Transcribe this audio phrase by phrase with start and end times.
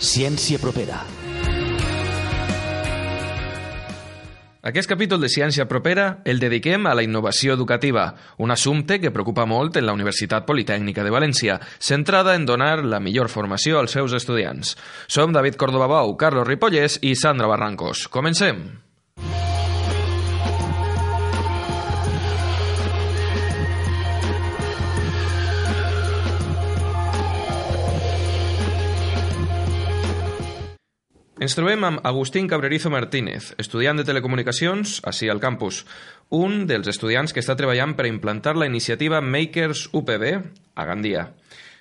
[0.00, 1.02] Ciència propera.
[4.64, 8.06] Aquest capítol de Ciència Propera el dediquem a la innovació educativa,
[8.40, 13.00] un assumpte que preocupa molt en la Universitat Politècnica de València, centrada en donar la
[13.04, 14.72] millor formació als seus estudiants.
[15.06, 18.08] Som David Córdoba Bou, Carlos Ripollès i Sandra Barrancos.
[18.08, 18.89] Comencem!
[31.40, 35.86] Ens trobem amb Agustín Cabrerizo Martínez, estudiant de Telecomunicacions, així al campus,
[36.36, 40.26] un dels estudiants que està treballant per implantar la iniciativa Makers UPB
[40.76, 41.22] a Gandia.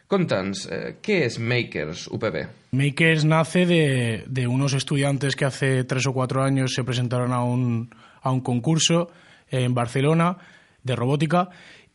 [0.08, 2.46] Conta'ns, eh, ¿qué es Makers UPB?
[2.72, 7.44] Makers nace de, de, unos estudiantes que hace tres o cuatro años se presentaron a
[7.44, 7.90] un,
[8.22, 9.12] a un concurso
[9.52, 10.38] en Barcelona
[10.84, 11.50] de robótica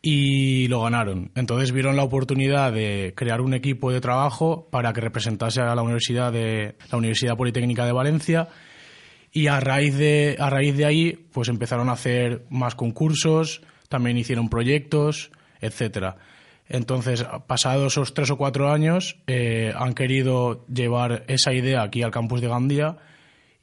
[0.06, 1.30] y lo ganaron.
[1.34, 5.80] Entonces vieron la oportunidad de crear un equipo de trabajo para que representase a la
[5.80, 8.48] Universidad de la Universidad Politécnica de Valencia
[9.32, 14.18] y a raíz de a raíz de ahí pues empezaron a hacer más concursos, también
[14.18, 16.16] hicieron proyectos, etcétera.
[16.68, 22.10] Entonces, pasados esos tres o cuatro años, eh, han querido llevar esa idea aquí al
[22.10, 22.98] campus de Gandía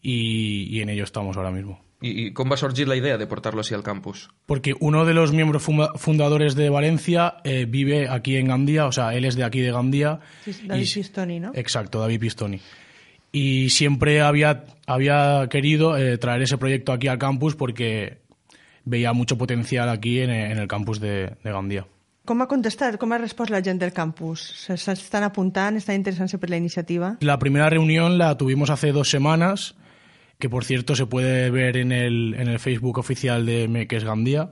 [0.02, 1.91] y, y en ello estamos ahora mismo.
[2.02, 4.30] ¿Y cómo va a surgir la idea de portarlo así al campus?
[4.48, 5.64] Porque uno de los miembros
[5.96, 9.72] fundadores de Valencia eh, vive aquí en Gandía, o sea, él es de aquí de
[9.72, 10.20] Gandía.
[10.66, 11.52] David y, Pistoni, ¿no?
[11.54, 12.60] Exacto, David Pistoni.
[13.32, 18.18] Y siempre había, había querido eh, traer ese proyecto aquí al campus porque
[18.84, 21.86] veía mucho potencial aquí en, en el campus de, de Gandía.
[22.26, 23.00] Com ha contestat?
[23.02, 24.44] Com ha respost la gent del campus?
[24.70, 25.78] ¿S'estan apuntant?
[25.78, 27.18] ¿Están interesándose por la iniciativa?
[27.20, 29.74] La primera reunión la tuvimos hace dos semanas
[30.42, 34.52] que por cierto se puede ver en el, en el Facebook oficial de Meques Gandía,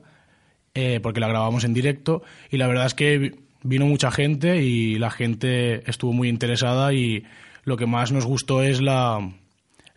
[0.73, 4.97] eh, porque la grabamos en directo, y la verdad es que vino mucha gente y
[4.97, 7.25] la gente estuvo muy interesada y
[7.63, 9.33] lo que más nos gustó es la,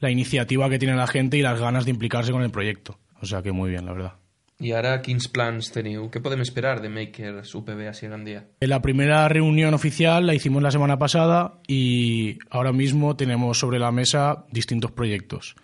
[0.01, 2.99] la iniciativa que tiene la gente y las ganas de implicarse con el proyecto.
[3.21, 4.13] O sea que muy bien, la verdad.
[4.59, 6.11] ¿Y ahora quins plans teniu?
[6.11, 8.47] ¿Qué podemos esperar de Makers UPB así Gandía?
[8.61, 13.91] La primera reunión oficial la hicimos la semana pasada y ahora mismo tenemos sobre la
[13.91, 15.57] mesa distintos proyectos.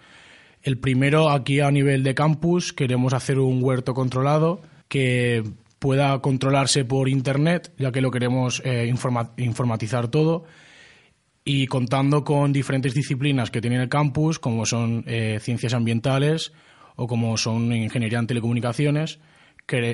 [0.69, 5.43] El primero, aquí a nivel de campus, queremos hacer un huerto controlado que
[5.79, 10.45] pueda controlarse por Internet, ya que lo queremos eh, informa informatizar todo,
[11.43, 16.53] y contando con diferentes disciplinas que tiene el campus, como son eh, ciencias ambientales
[16.97, 19.21] o como son ingeniería en telecomunicaciones,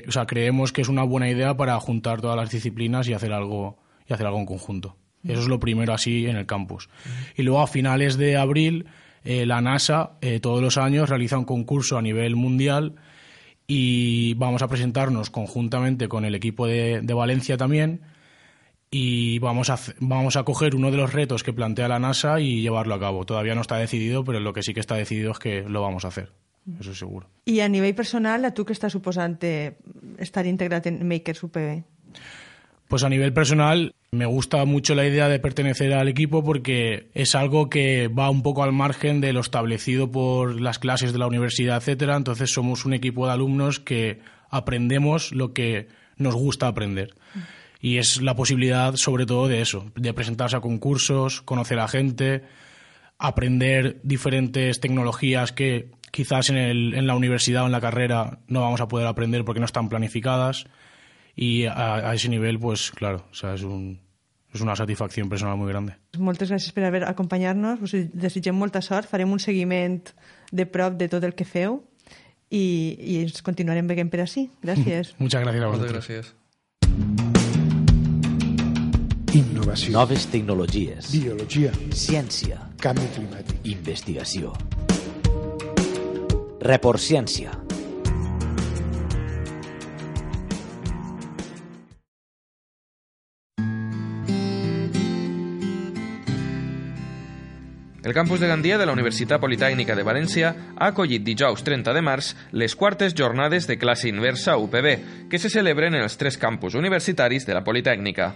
[0.08, 3.32] o sea, creemos que es una buena idea para juntar todas las disciplinas y hacer
[3.32, 4.96] algo, y hacer algo en conjunto.
[5.22, 6.88] Eso es lo primero así en el campus.
[7.36, 8.86] Y luego a finales de abril
[9.24, 12.96] eh, la NASA eh, todos los años realiza un concurso a nivel mundial
[13.66, 18.02] y vamos a presentarnos conjuntamente con el equipo de, de Valencia también
[18.90, 22.62] y vamos a, vamos a coger uno de los retos que plantea la NASA y
[22.62, 23.26] llevarlo a cabo.
[23.26, 26.04] Todavía no está decidido, pero lo que sí que está decidido es que lo vamos
[26.04, 26.30] a hacer.
[26.78, 27.28] Eso es seguro.
[27.44, 29.36] I a nivell personal, a tu què està suposant
[30.22, 31.82] estar integrat en Makers UPB?
[32.88, 37.34] Pues a nivel personal me gusta mucho la idea de pertenecer al equipo porque es
[37.34, 41.26] algo que va un poco al margen de lo establecido por las clases de la
[41.26, 42.16] universidad, etcétera.
[42.16, 44.20] Entonces somos un equipo de alumnos que
[44.50, 47.14] aprendemos lo que nos gusta aprender.
[47.80, 52.42] Y es la posibilidad, sobre todo, de eso, de presentarse a concursos, conocer a gente,
[53.18, 58.60] aprender diferentes tecnologías que quizás en, el, en la universidad o en la carrera no
[58.60, 60.66] vamos a poder aprender porque no están planificadas.
[61.36, 64.00] Y a, ese nivel, pues claro, o sea, es un,
[64.54, 65.96] és una satisfacció personal molt grande.
[66.18, 69.98] Moltes gràcies per haver acompanyar-nos, us desitgem molta sort, farem un seguiment
[70.54, 71.80] de prop de tot el que feu
[72.50, 72.62] i,
[72.98, 74.46] i ens continuarem veient per així.
[74.62, 75.14] Gràcies.
[75.22, 76.06] Muchas gracias a Moltes vosotros.
[76.06, 76.32] gràcies.
[79.34, 79.90] Innovació.
[79.96, 81.10] Noves tecnologies.
[81.10, 81.72] Biologia.
[81.90, 82.60] Ciència.
[82.78, 83.58] Canvi climàtic.
[83.74, 84.54] Investigació.
[86.64, 87.63] Report Ciència.
[98.04, 102.02] El campus de Gandia de la Universitat Politècnica de València ha acollit dijous 30 de
[102.04, 104.88] març les quartes jornades de classe inversa UPB,
[105.32, 108.34] que se celebren en els tres campus universitaris de la Politècnica.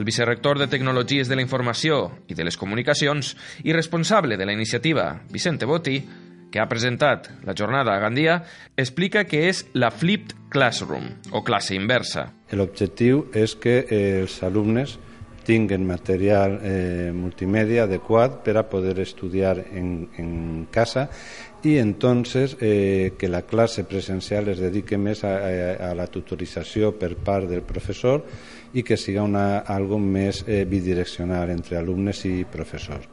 [0.00, 3.34] El vicerrector de Tecnologies de la Informació i de les Comunicacions
[3.68, 5.98] i responsable de la iniciativa, Vicente Botti,
[6.48, 8.40] que ha presentat la jornada a Gandia,
[8.80, 12.30] explica que és la Flipped Classroom, o classe inversa.
[12.56, 14.96] L'objectiu és que els alumnes
[15.46, 21.08] tinguen material eh, multimèdia adequat per a poder estudiar en, en casa
[21.62, 26.94] i entonces eh, que la classe presencial es dedique més a, a, a la tutorització
[26.98, 28.24] per part del professor
[28.72, 33.08] i que siga una, algo més eh, bidireccional entre alumnes i professors.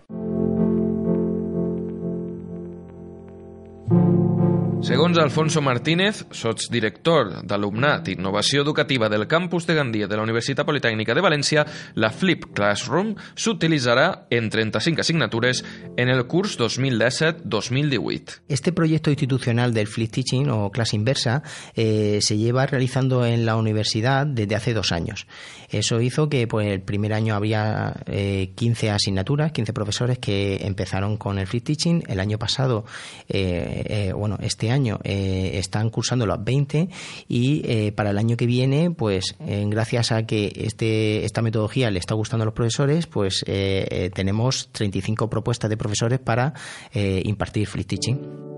[4.90, 10.66] Segons Alfonso Martínez, sotsdirector d'Alumnat i Innovació Educativa del campus de Gandia de la Universitat
[10.66, 11.62] Politècnica de València,
[11.94, 15.62] la Flip Classroom s'utilitzarà en 35 asignatures
[15.94, 18.40] en el curs 2017-2018.
[18.48, 21.44] Este proyecto institucional del Flip Teaching o clase inversa
[21.76, 25.28] eh, se lleva realizando en la universidad desde hace dos años.
[25.70, 31.18] Eso hizo que pues, el primer año había eh, 15 asignaturas, 15 profesores que empezaron
[31.18, 32.06] con el Flip Teaching.
[32.08, 32.86] El año pasado,
[33.28, 36.90] eh, eh, bueno, este año eh, están cursando los 20
[37.28, 41.92] y eh, para el año que viene, pues eh, gracias a que este, esta metodología
[41.92, 46.54] le está gustando a los profesores, pues eh, eh, tenemos 35 propuestas de profesores para
[46.94, 48.50] eh, impartir Flip Teaching.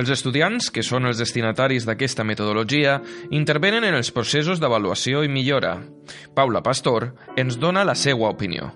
[0.00, 3.00] Els estudiants, que són els destinataris d'aquesta metodologia,
[3.34, 5.74] intervenen en els processos d'avaluació i millora.
[6.32, 8.70] Paula Pastor ens dona la seva opinió.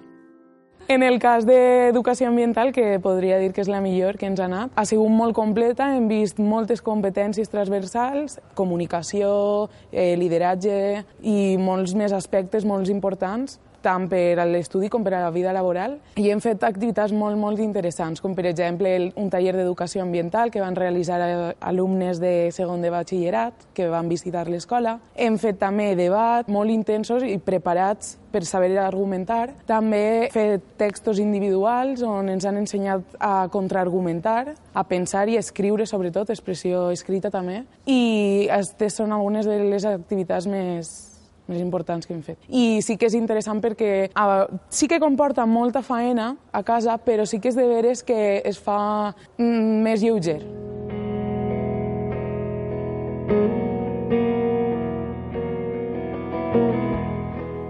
[0.86, 4.44] En el cas d'educació ambiental, que podria dir que és la millor que ens ha
[4.44, 11.94] anat, ha sigut molt completa, hem vist moltes competències transversals, comunicació, eh, lideratge i molts
[11.96, 15.98] més aspectes molt importants tant per a l'estudi com per a la vida laboral.
[16.16, 20.64] I hem fet activitats molt, molt interessants, com per exemple un taller d'educació ambiental que
[20.64, 21.20] van realitzar
[21.60, 24.98] alumnes de segon de batxillerat que van visitar l'escola.
[25.14, 29.52] Hem fet també debat molt intensos i preparats per saber argumentar.
[29.68, 36.32] També fet textos individuals on ens han ensenyat a contraargumentar, a pensar i escriure, sobretot,
[36.34, 37.62] expressió escrita també.
[37.86, 41.13] I aquestes són algunes de les activitats més,
[41.50, 42.38] més importants que hem fet.
[42.48, 47.26] I sí que és interessant perquè uh, sí que comporta molta faena a casa, però
[47.26, 50.40] sí que és de veres que es fa mm, més lleuger.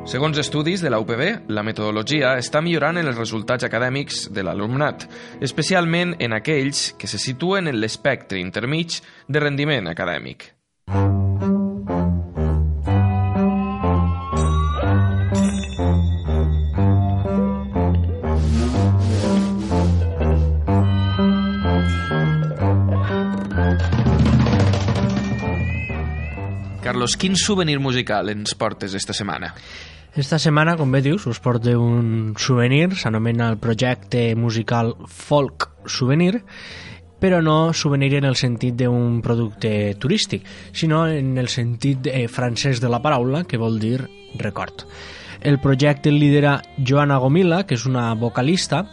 [0.04, 5.08] Segons estudis de la UPB, la metodologia està millorant en els resultats acadèmics de l'alumnat,
[5.42, 10.52] especialment en aquells que se situen en l'espectre intermig de rendiment acadèmic.
[26.84, 29.54] Carlos, quin souvenir musical ens portes esta setmana?
[30.20, 36.42] Esta setmana, com bé dius, us porto un souvenir, s'anomena el projecte musical Folk Souvenir,
[37.16, 40.44] però no souvenir en el sentit d'un producte turístic,
[40.76, 44.04] sinó en el sentit eh, francès de la paraula, que vol dir
[44.36, 44.84] record.
[45.40, 48.84] El projecte el lidera Joana Gomila, que és una vocalista,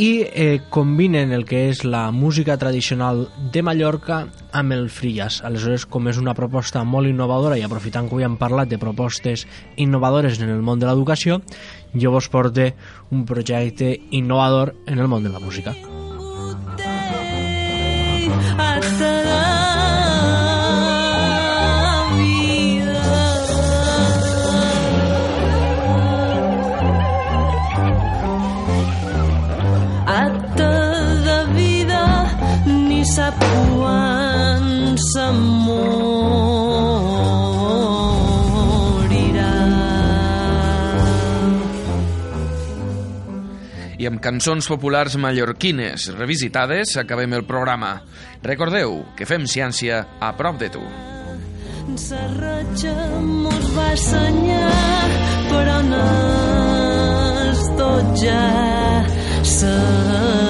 [0.00, 4.22] i eh, combinen el que és la música tradicional de Mallorca
[4.56, 5.42] amb el free jazz.
[5.44, 9.44] Aleshores, com és una proposta molt innovadora i aprofitant que avui hem parlat de propostes
[9.76, 11.42] innovadores en el món de l'educació,
[11.92, 12.72] jo vos porte
[13.12, 15.76] un projecte innovador en el món de la música.
[18.56, 19.49] Acte
[44.10, 47.92] Amb cançons populars mallorquines revisitades acabem el programa.
[48.42, 50.82] Recordeu que fem ciència a prop de tu.
[51.94, 55.14] Serratge mos va assenyar,
[55.52, 56.04] però no
[57.46, 58.44] és tot ja
[59.46, 60.49] s'ha